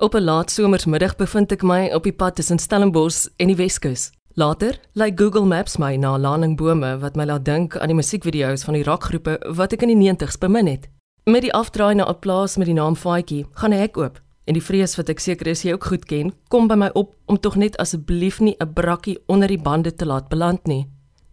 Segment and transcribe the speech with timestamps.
[0.00, 4.10] Op 'n laat somersmiddag bevind ek my op die pad tussen Stellenbosch en die Weskus.
[4.34, 8.74] Later lei Google Maps my na laningbome wat my laat dink aan die musiekvideo's van
[8.74, 10.88] die rockgroepe wat ek in die 90's bemin het.
[11.24, 14.62] Met die afdraai na 'n plaas met die naam Faatjie, gaan ek oop en die
[14.62, 17.56] vrees wat ek seker is jy ook goed ken, kom by my op om tog
[17.56, 20.86] net asseblief nie 'n brakkie onder die bande te laat beland nie.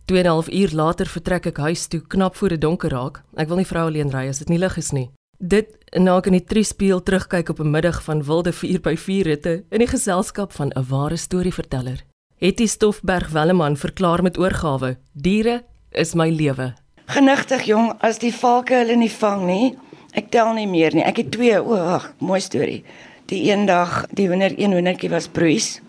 [0.06, 3.24] 2.5 uur later vertrek ek huis toe knap voor dit donker raak.
[3.36, 5.12] Ek wil nie vrou alleen ry as dit nie lig is nie.
[5.46, 9.80] Dit na ek in die triespieël terugkyk op 'n middag van wilde 4x4 ritte in
[9.80, 12.02] die geselskap van 'n ware storieverteller.
[12.38, 16.74] Hetty Stoffberg Welleman verklaar met oorgawe: Diere is my lewe.
[17.06, 19.78] Genigtig jong, as die valke hulle nie vang nie,
[20.14, 21.04] ek tel nie meer nie.
[21.04, 22.84] Ek het twee, o, ag, mooi storie.
[23.26, 25.82] Die eendag, die hoender, een hoendertjie was broeis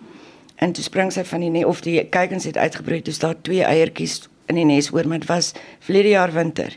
[0.57, 3.65] en toe spring sy van die nes of die kuikens het uitgebroei, toe staan twee
[3.65, 6.77] eiertjies in die nes oor, maar dit was verlede jaar winter.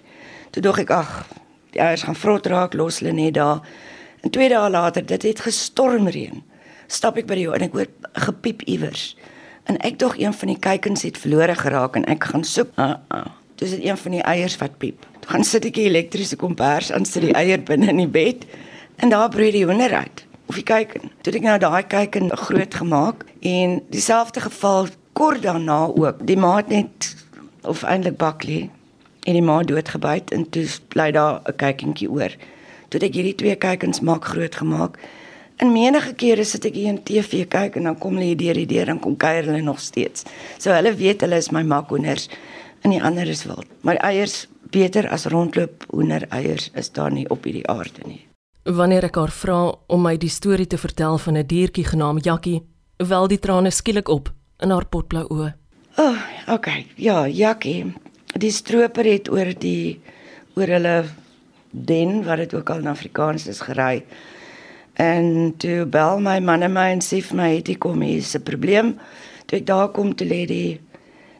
[0.52, 1.28] Toe dog ek, ag,
[1.76, 3.62] die eiers gaan vrot raak, los hulle net daar.
[4.22, 6.42] En twee dae later, dit het gestormreën.
[6.90, 7.92] Stap ek by die en ek hoor
[8.26, 9.14] gepiep iewers.
[9.70, 12.72] En ek dog een van die kuikens het verlore geraak en ek gaan soek.
[12.82, 13.28] Ah, ah.
[13.62, 15.06] Dis een van die eiers wat piep.
[15.20, 18.48] Toe gaan sit ek die elektriese kombers aan sit die eier binne in die bed
[19.04, 20.26] en daar broei die hoender uit.
[20.50, 21.12] Of die kuiken.
[21.22, 26.26] Toe ek nou daai kuiken groot gemaak en dieselfde geval kort daarna ook.
[26.26, 27.14] Die maat net
[27.68, 28.70] of eintlik baklie
[29.30, 32.34] en die ma doodgebyt en toe bly daar 'n kykentjie oor.
[32.90, 34.98] Toe ek hierdie twee kykens maak groot gemaak.
[35.58, 38.54] En menige kere sit ek hier in TV kyk en dan kom hulle hier deur
[38.54, 40.24] die deur en kom kuier hulle nog steeds.
[40.58, 42.30] So hulle weet hulle is my makhoenders
[42.82, 43.68] en die ander is wild.
[43.82, 48.26] Maar eiers beter as rondloop hoender eiers is daar nie op hierdie aarde nie.
[48.64, 52.64] Wanneer ek haar vra om my die storie te vertel van 'n diertjie genaamd Jakkie,
[52.98, 55.54] wel die trane skielik op in haar potblou oë.
[55.98, 56.86] O, oh, okay.
[56.96, 57.94] Ja, Jakkie
[58.38, 60.00] die stroper het oor die
[60.58, 60.98] oor hulle
[61.72, 64.04] den wat dit ook al in Afrikaans is gery.
[65.00, 68.22] En toe bel my man en my en sê vir my het ek kom hier
[68.22, 69.00] 'n probleem.
[69.46, 70.80] Toe ek daar kom te lê die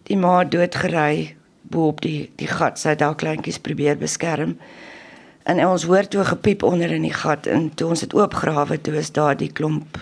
[0.04, 4.58] die ma doodgery bo op die die gat sy daar kleintjies probeer beskerm.
[5.46, 8.96] En ons hoor toe gepiep onder in die gat en toe ons dit oopgrawe toe
[8.96, 9.98] is daar die klomp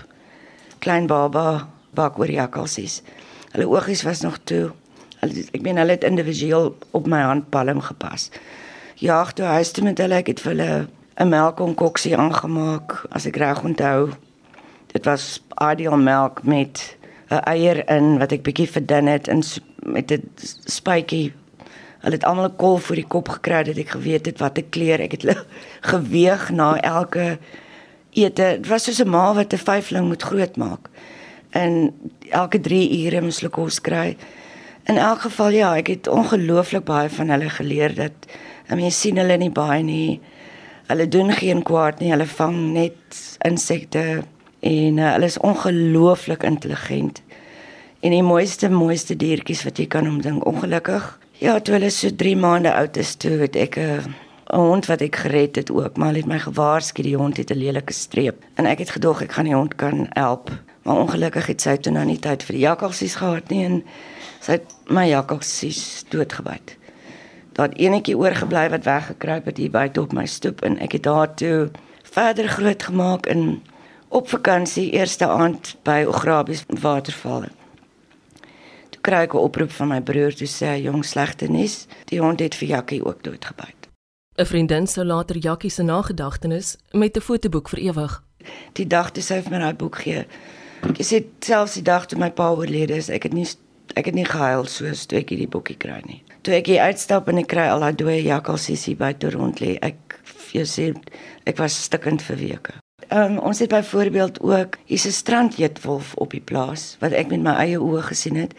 [0.79, 3.01] klein baba bak oor jakkalsies.
[3.51, 4.71] Hulle oogies was nog toe
[5.21, 8.29] ek meen hulle het individueel op my handpalm gepas.
[8.95, 13.37] Jaag toe huis toe met hulle, ek het vir hulle 'n melkonkoksie aangemaak as ek
[13.37, 14.11] reg onthou.
[14.93, 16.97] Dit was ideal melk met
[17.29, 19.41] 'n eier in wat ek bietjie verdun het en
[19.83, 20.21] met 'n
[20.65, 21.33] spytjie.
[21.99, 24.69] Hulle het almal 'n kol voor die kop gekry dat ek geweet het wat ek
[24.69, 24.99] kleer.
[25.01, 25.45] Ek het hulle
[25.93, 27.37] geweeg na elke
[28.13, 28.57] ete.
[28.61, 30.89] Dit was soos 'n ma wat 'n vyfling moet grootmaak.
[31.49, 31.93] En
[32.29, 34.17] elke 3 ure moes hulle kos kry.
[34.87, 38.27] In elk geval ja, ek het ongelooflik baie van hulle geleer dat
[38.69, 40.19] mense sien hulle nie baie nie.
[40.87, 44.03] Hulle doen geen kwaad nie, hulle vang net insekte
[44.59, 47.19] en uh, hulle is ongelooflik intelligent.
[47.99, 51.09] En die mooiste mooiste diertjies wat jy kan omdink, ongelukkig.
[51.43, 54.15] Ja, toe hulle so 3 maande oud is, toe het ek 'n uh,
[54.53, 57.51] 'n hond wat ek gered het ook, maar hulle het my gewaarsku die hond het
[57.51, 60.51] 'n lelike streep en ek het gedog ek gaan die hond kan help.
[60.87, 63.81] Maar ongelukkig het sy toe nou nie tyd vir die jakkalsies gehad nie en
[64.47, 66.77] Sy het my jakkalsies doodgebyt.
[67.57, 71.03] Daar het enetjie oorgebly wat weggekruip het hier buite op my stoep en ek het
[71.03, 71.69] daar toe
[72.07, 73.61] verder groot gemaak in
[74.07, 77.49] op vakansie eerste aand by Ograbies waterval.
[78.89, 82.39] Toe kry ek 'n oproep van my broer toe sê jong slegte nuus, die hond
[82.39, 83.89] het vir Jakkie ook doodgebyt.
[84.37, 88.23] 'n Vriendin sou later Jakkie se nagedagtenis met 'n fotoboek vir ewig.
[88.73, 90.25] Die dag toe sy vir my daai boek gee.
[90.87, 93.47] Ek sê selfs die dag toe my pa oorlede is, ek het nie
[93.97, 96.19] ek het nie gehuil soos toe ek hierdie boekie kry nie.
[96.45, 99.77] Toe ek hier uitstap en ek kry al daai dooie jakkalsies hier buite rond lê,
[99.81, 100.19] ek
[100.51, 100.91] vir sê
[101.49, 102.75] ek was stikkend vir weke.
[103.07, 107.55] Um, ons het byvoorbeeld ook hier's 'n strandjeetwolf op die plaas wat ek met my
[107.63, 108.53] eie oë gesien het.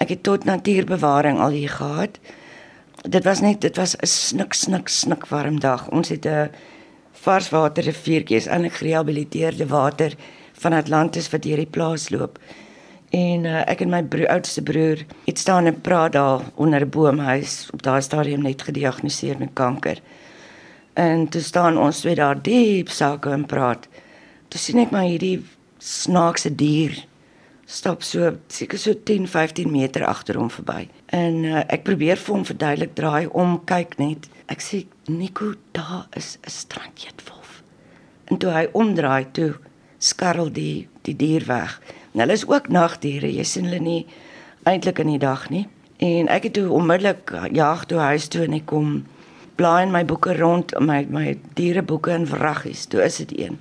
[0.00, 2.18] Ek het tot natuurbewaring al hier gehad.
[3.02, 5.88] Dit was net dit was 'n snik snik snik warm dag.
[5.90, 6.50] Ons het 'n
[7.12, 10.12] varswater riviertjie, is eintlik gerehabiliteerde water
[10.64, 12.38] van Atlantis wat deur die plaas loop.
[13.14, 16.90] En uh, ek en my broer, oudste broer het staan en praat daar onder 'n
[16.90, 20.00] boomhuis op daai stadium net gediagnoseer met kanker.
[20.94, 23.88] En toe staan ons twee daar diep sake en praat.
[24.48, 25.42] Toe sien ek maar hierdie
[25.78, 27.04] snaakse dier
[27.66, 30.88] stap so seker so 10, 15 meter agter hom verby.
[31.06, 34.28] En uh, ek probeer vir hom verduidelik draai om kyk net.
[34.52, 37.62] Ek sê Nico, daar is 'n strandjetwolf.
[38.24, 39.54] En toe hy omdraai toe
[40.04, 41.78] skarrel die die dier weg.
[42.12, 43.30] En hulle is ook nagdiere.
[43.32, 44.04] Jy sien hulle nie
[44.68, 45.66] eintlik in die dag nie.
[46.04, 49.02] En ek het toe onmiddellik jag toe huis toe en ek kom
[49.56, 52.86] blaai in my boeke rond, my my diereboeke en wraggies.
[52.90, 53.58] Toe is dit een.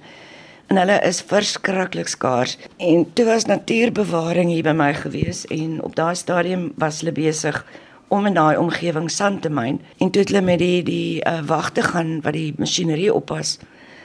[0.74, 2.58] en hulle is verskriklik skaars.
[2.78, 7.60] En toe was natuurbewaring hier by my gewees en op daai stadium was hulle besig
[8.08, 11.42] om in daai omgewing sand te myn en toe het hulle met die die uh,
[11.46, 13.58] wagte gaan wat die masjinerie oppas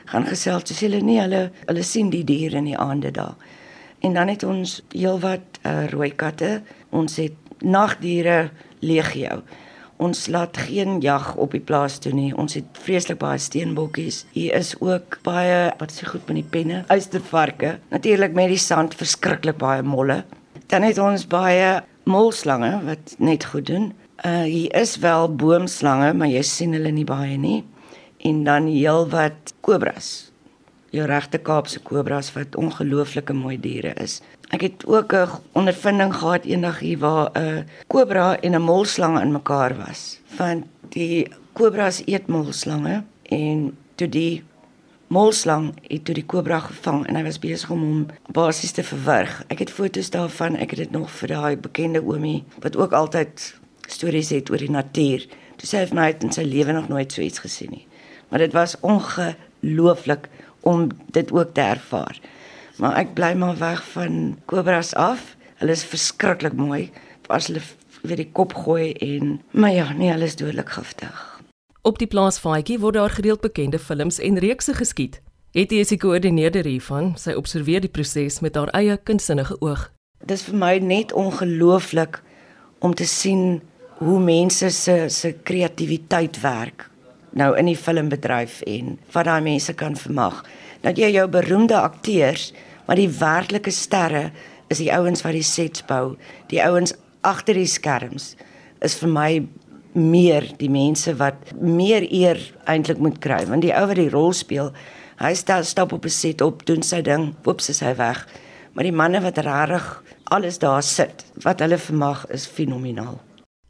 [0.08, 3.36] gaan gesels dis hulle nie hulle hulle sien die diere in die aande daar.
[4.00, 6.60] En dan het ons heelwat uh, rooi katte,
[6.94, 8.50] ons het nagdiere
[8.80, 9.42] legio.
[9.98, 12.30] Ons laat geen jag op die plaas toe nie.
[12.38, 14.20] Ons het vreeslik baie steenbokkies.
[14.32, 17.78] Hier is ook baie wat se goed met die penne, uistervarke.
[17.90, 20.22] Natuurlik met die sand verskriklik baie molle.
[20.70, 23.90] Dan het ons baie molslange wat net goed doen.
[24.22, 27.64] Uh hier is wel boomslange, maar jy sien hulle nie baie nie.
[28.18, 30.30] En dan heelwat kobras.
[30.90, 34.20] Jou regte Kaapse kobras wat ongelooflike mooi diere is.
[34.48, 39.32] Ek het ook 'n ondervinding gehad eendag hier waar 'n kobra en 'n molslang in
[39.32, 40.20] mekaar was.
[40.36, 44.42] Want die kobras eet molslange en toe die
[45.06, 49.44] molslang het toe die kobra gevang en hy was besig om hom basies te verwrig.
[49.48, 50.56] Ek het foto's daarvan.
[50.56, 53.54] Ek het dit nog vir daai bekende oomie wat ook altyd
[53.88, 55.26] stories het oor die natuur.
[55.56, 57.72] Toe sê hy vir my hy het in sy lewe nog nooit so iets gesien
[57.72, 57.87] nie.
[58.28, 60.28] Maar dit was ongelooflik
[60.60, 62.20] om dit ook te ervaar
[62.78, 65.34] maar ek bly maar weg van kobras af.
[65.58, 66.90] Hulle is verskriklik mooi
[67.28, 67.60] as hulle
[68.06, 71.24] weer die kop gooi en maar ja, nee, hulle is dodelik giftig.
[71.82, 75.20] Op die plaas Faatjie word daar gereeld bekende films en reekse geskied.
[75.52, 77.14] Etie is die koördineerder hiervan.
[77.18, 79.88] Sy observeer die proses met haar eie kunsinnige oog.
[80.22, 82.22] Dit is vir my net ongelooflik
[82.84, 83.60] om te sien
[83.98, 86.86] hoe mense se se kreatiwiteit werk
[87.32, 90.44] nou in die filmbedryf en wat daai mense kan vermag.
[90.80, 92.52] Dat jy jou beroemde akteurs
[92.86, 94.30] maar die werklike sterre
[94.72, 96.16] is die ouens wat die sets bou,
[96.48, 96.94] die ouens
[97.26, 98.34] agter die skerms
[98.84, 99.30] is vir my
[99.98, 102.38] meer die mense wat meer eer
[102.70, 103.42] eintlik moet kry.
[103.48, 104.72] Want die ou wat die rol speel
[105.18, 108.26] hy stel stap op 'n set op doen sy ding oeps is hy weg.
[108.72, 113.18] Maar die manne wat regtig alles daar sit wat hulle vermag is fenomenaal.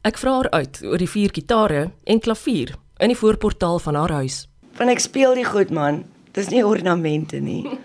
[0.03, 4.15] Ek vra haar uit oor die vier gitare en klavier in die voorportaal van haar
[4.21, 4.47] huis
[4.77, 6.03] want ek speel die goed man
[6.33, 7.63] dis nie ornamente nie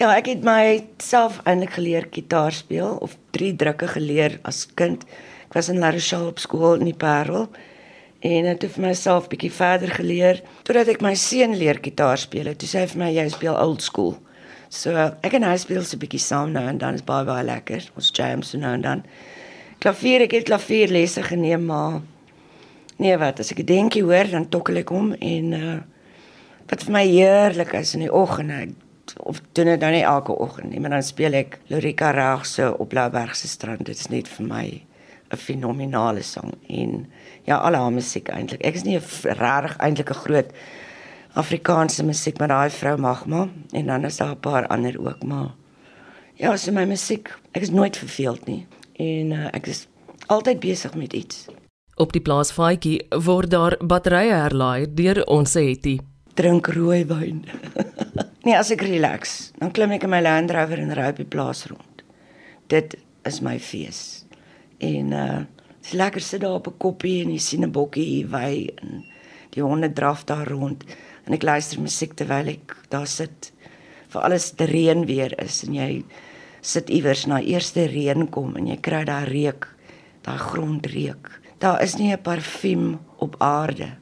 [0.00, 5.02] Ja, ek het myself eintlik geleer gitaar speel of drie drukke geleer as kind.
[5.50, 7.50] Ek was in La Rochelle op skool in die Parel
[8.24, 12.48] en het vir myself bietjie verder geleer totdat ek my seun leer gitaar speel.
[12.56, 14.14] Toe sê hy vir my jy speel old school.
[14.72, 17.44] So ek en hy speel so 'n bietjie saam nou en dan is baie baie
[17.44, 17.90] lekker.
[17.92, 19.04] Ons jam so nou en dan.
[19.80, 22.00] Klavier, ek het klavierlesse geneem maar
[23.00, 25.80] nee wat, as ek 'n denkie hoor dan tokkel ek hom en uh
[26.70, 28.76] wat vir my heerlik is in die oggend
[29.18, 32.78] of doen dit nou nie elke oggend nie, maar dan speel ek Lorika Reg se
[32.78, 33.82] op Lauberg se strand.
[33.86, 34.66] Dit is net vir my
[35.30, 37.06] 'n fenominale sang en
[37.44, 38.64] ja, al haar musiek eintlik.
[38.64, 39.02] Ek is nie 'n
[39.38, 40.50] regtig eintlik 'n groot
[41.34, 45.22] Afrikaanse musiek, maar daai vrou mag maar en dan is daar 'n paar ander ook
[45.22, 45.54] maar.
[46.34, 49.86] Ja, so my musiek, ek is nooit verveeld nie en uh, ek is
[50.26, 51.46] altyd besig met iets.
[52.00, 55.98] Op die plaas Faitjie word daar batterye herlaai deur ons Hetty.
[56.38, 57.42] Drink rooi wyn.
[58.40, 61.26] Nee, as ek relax, dan klim ek in my Land Rover en ry op die
[61.28, 62.00] plaas rond.
[62.72, 62.94] Dit
[63.28, 63.98] is my fees.
[64.80, 65.42] En uh
[65.80, 69.04] dis lekker sit daar op 'n koppie en jy sien 'n bokkie hier wy en
[69.52, 70.84] die honde draf daar rond
[71.26, 73.52] en ek luister musiek terwyl ek daar sit.
[74.08, 76.04] Vir alles die reën weer is en jy
[76.62, 79.68] sit iewers na eerste reën kom en jy kry daai reuk,
[80.22, 81.40] daai grondreuk.
[81.60, 83.96] Daar is nie 'n parfuum op aarde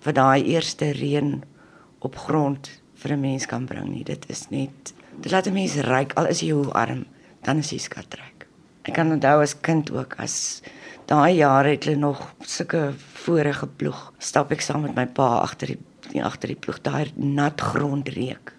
[0.00, 1.42] vir daai eerste reën
[1.98, 4.04] op grond vir 'n mens kan bring nie.
[4.04, 7.04] Dit is net dit laat 'n mens ryk al is jy hoe arm,
[7.42, 8.46] dan is jy skatryk.
[8.82, 10.62] Ek kan onthou as kind ook as
[11.06, 14.12] daai jare het hulle nog sulke vorige ploeg.
[14.18, 15.78] Stap ek saam met my pa agter die,
[16.12, 18.52] die agter die ploeg daai nat grond reuk.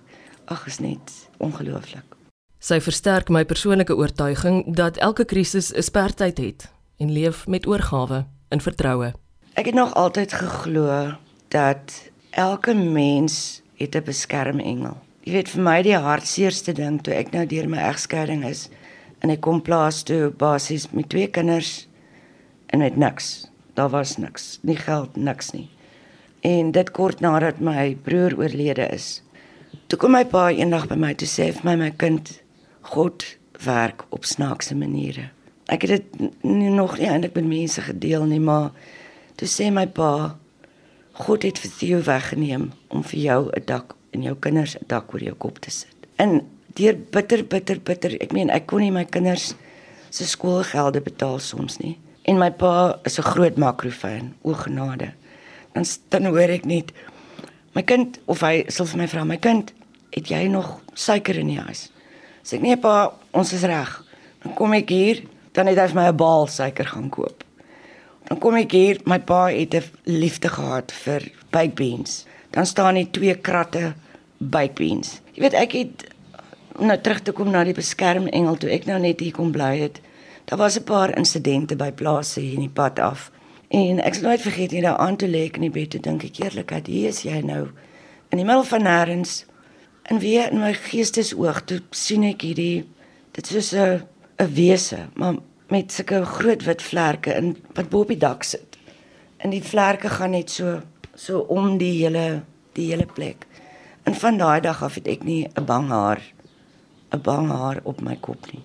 [0.46, 2.16] Ag, is net ongelooflik.
[2.60, 8.26] Sy versterk my persoonlike oortuiging dat elke krisis 'n spertyd het en leef met oorgawe
[8.50, 9.14] en vertroue.
[9.56, 11.16] Ek het nog altyd geglo
[11.54, 14.98] dat elke mens het 'n beskermengel.
[15.24, 18.70] Jy weet vir my die hartseerste ding toe ek nou deur my egskeiding is
[19.20, 21.88] en ek kom plaas toe basies met twee kinders
[22.66, 23.48] en met niks.
[23.74, 25.70] Daar was niks, nie geld, niks nie.
[26.42, 29.24] En dit kort nadat my broer oorlede is.
[29.88, 32.42] Toe kom my pa eendag by my toe sê vir my my kind
[32.82, 33.26] God
[33.66, 35.35] werk op snaakse maniere.
[35.72, 38.72] Ek het dit nie nog nie eintlik met mense gedeel nie, maar
[39.36, 40.36] toe sê my pa
[41.16, 45.14] God het vir jou weggeneem om vir jou 'n dak en jou kinders 'n dak
[45.14, 45.96] oor jou kop te sit.
[46.18, 46.42] En
[46.74, 49.54] deur bitter bitter bitter, ek meen ek kon nie my kinders
[50.10, 51.98] se skoolgelde betaal soms nie.
[52.26, 55.14] En my pa is 'n groot makrofan, o genade.
[55.74, 56.92] Dan dan hoor ek net
[57.76, 59.74] my kind of hy sê vir my vrou, my kind,
[60.12, 61.92] "Het jy nog suiker in die huis?"
[62.44, 64.04] Sê ek: "Nee pa, ons is reg."
[64.44, 65.24] Dan kom ek hier,
[65.56, 67.44] dan het hy vir my 'n baal suiker gaan koop.
[68.28, 72.26] Dan kom ek hier, my pa het 'n liefde gehad vir baked beans.
[72.52, 73.94] Dan staan hier twee kratte
[74.38, 75.22] baked beans.
[75.34, 76.06] Jy weet ek het
[76.80, 80.02] nou terug te kom na die beskermengel toe ek nou net hier kom bly het.
[80.46, 83.32] Daar was 'n paar insidente by plase hier in die pad af.
[83.70, 86.00] En ek sal nooit vergeet nie daai aand toe lê ek in die bed te
[86.00, 87.68] dink ek eerlikheid, hier is jy nou
[88.30, 89.46] in die middel van nêrens.
[90.04, 92.86] En weer in my geestesoog toe sien ek hierdie
[93.32, 94.02] dit is 'n
[94.38, 95.36] 'n wese, maar
[95.70, 98.78] met sulke groot wit vlerke in wat bo op die dak sit.
[99.38, 100.82] En die vlerke gaan net so
[101.16, 103.48] so om die hele die hele plek.
[104.04, 106.22] En van daai dag af het ek nie 'n bang haar
[107.14, 108.62] 'n bang haar op my kop nie.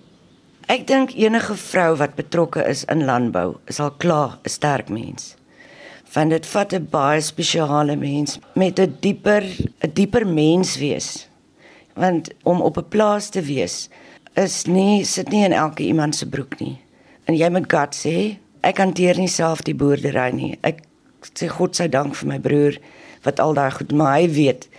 [0.67, 5.35] Ek dink enige vrou wat betrokke is in landbou is al klaar 'n sterk mens.
[6.13, 9.43] Want dit vat 'n baie spesiale mens met 'n dieper
[9.79, 11.27] 'n dieper mens wees.
[11.93, 13.89] Want om op 'n plaas te wees
[14.35, 16.79] is nie sit nie in elke iemand se broek nie.
[17.27, 20.59] En jy moet God sê, ek hanteer nie self die boerdery nie.
[20.63, 20.83] Ek
[21.35, 22.77] sê God se dank vir my broer
[23.25, 24.69] wat al daai goed, maar hy weet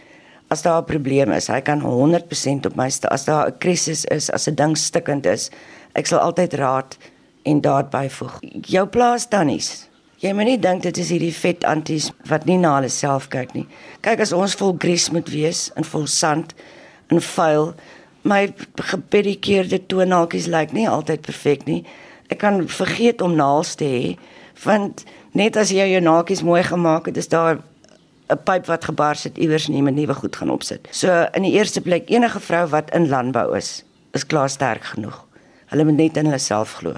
[0.53, 4.05] as daar 'n probleem is, hy kan 100% op my sta as daar 'n krisis
[4.05, 5.51] is, as 'n ding stikkend is.
[5.95, 6.97] Ek sal altyd raad
[7.43, 8.39] en daad byvoeg.
[8.61, 9.89] Jou plaas tannies.
[10.23, 13.55] Jy moet nie dink dit is hierdie vet anties wat nie na hulle self kyk
[13.55, 13.67] nie.
[14.01, 16.55] Kyk as ons vol gries moet wees en vol sand
[17.09, 17.75] en vuil.
[18.23, 21.83] My gepedikeerde toenaaltjies lyk nie altyd perfek nie.
[22.31, 24.17] Ek kan vergeet om naels te hê
[24.63, 27.63] want net as jy jou naaltjies mooi gemaak het, is daar
[28.31, 30.89] 'n pyp wat gebars het iewers nie met nuwe goed gaan opsit.
[30.91, 35.27] So in die eerste plek enige vrou wat in landbou is, is klaar sterk genoeg.
[35.67, 36.95] Hulle moet net in hulle self glo.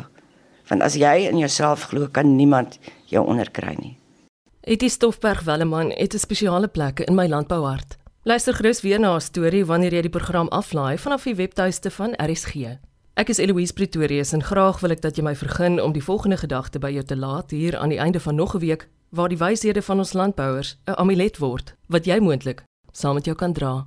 [0.68, 3.96] Want as jy in jouself glo, kan niemand jou onderkry nie.
[4.60, 7.96] Etie Stoffberg Welleman het 'n spesiale plek in my landbouhart.
[8.26, 12.14] Luister gerus weer na haar storie wanneer jy die program aflaai vanaf die webtuiste van
[12.16, 12.70] RSG.
[13.20, 16.38] Ek is Eloise Pretorius en graag wil ek dat jy my vergun om die volgende
[16.40, 19.36] gedagte by jou te laat hier aan die einde van nog 'n week waar die
[19.36, 23.86] wyshede van ons landbouers 'n amulet word wat jy moontlik saam met jou kan dra.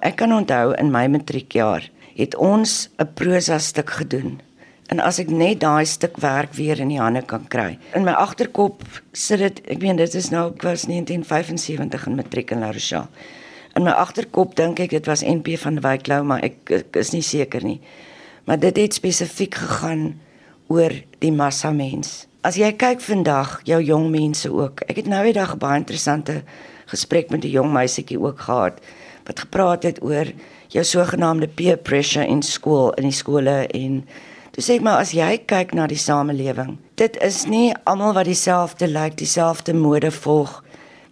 [0.00, 4.40] Ek kan onthou in my matriekjaar het ons 'n prosa stuk gedoen.
[4.88, 7.78] En as ek net daai stuk werk weer in die hande kan kry.
[7.94, 12.50] In my agterkop sit dit, ek weet dit is nou ek was 1975 in matriek
[12.50, 13.08] in La Rochelle.
[13.74, 17.22] In my agterkop dink ek dit was NP van Wyklou, maar ek, ek is nie
[17.22, 17.80] seker nie.
[18.44, 20.20] Maar dit het spesifiek gegaan
[20.68, 24.82] oor die massa mens as jy kyk vandag jou jong mense ook.
[24.84, 26.42] Ek het nou eendag 'n baie interessante
[26.86, 28.80] gesprek met 'n jong meisietjie ook gehad
[29.26, 30.26] wat gepraat het oor
[30.68, 34.04] jou sogenaamde peer pressure in skool in die skole en
[34.50, 38.24] toe sê ek maar as jy kyk na die samelewing, dit is nie almal wat
[38.24, 40.62] dieselfde lyk, like, dieselfde mode volg,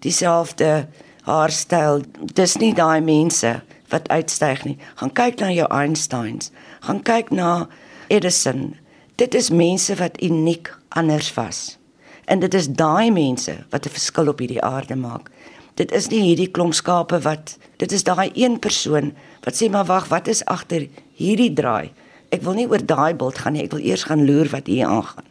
[0.00, 0.86] dieselfde
[1.28, 2.02] haarstyl.
[2.34, 3.60] Dis nie daai mense
[3.92, 4.78] wat uitstyg nie.
[5.00, 6.50] Gaan kyk na jou Einsteins,
[6.80, 7.68] gaan kyk na
[8.08, 8.72] Edison.
[9.20, 11.78] Dit is mense wat uniek anders was.
[12.24, 15.30] En dit is daai mense wat 'n verskil op hierdie aarde maak.
[15.74, 19.12] Dit is nie hierdie klomp skape wat dit is daai een persoon
[19.44, 21.90] wat sê maar wag, wat is agter hierdie draai?
[22.30, 24.86] Ek wil nie oor daai bult gaan nie, ek wil eers gaan loer wat hier
[24.86, 25.26] aangaan.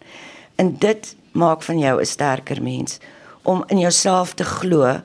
[0.55, 2.99] En dit maak van jou 'n sterker mens
[3.43, 5.01] om in jouself te glo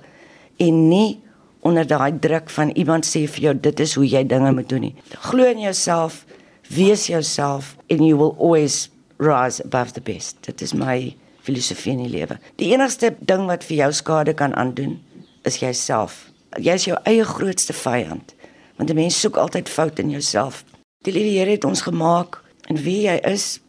[0.56, 1.20] en nie
[1.66, 4.86] onder daai druk van iemand sê vir jou dit is hoe jy dinge moet doen
[4.86, 4.94] nie.
[5.28, 6.24] Glo in jouself,
[6.70, 10.36] wees jouself and you will always rise above the best.
[10.46, 12.38] Dit is my filosofie in die lewe.
[12.60, 14.98] Die enigste ding wat vir jou skade kan aandoen,
[15.46, 16.26] is jouself.
[16.58, 18.34] Jy is jou eie grootste vyand.
[18.76, 20.64] Want 'n mens soek altyd foute in jouself.
[21.02, 23.60] Die liewe Here het ons gemaak en wie jy is,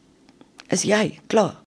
[0.69, 1.66] is jy, klaar.